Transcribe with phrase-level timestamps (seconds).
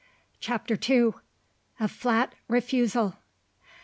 [0.39, 1.19] CHAPTER TWO.
[1.79, 3.17] A FLAT REFUSAL.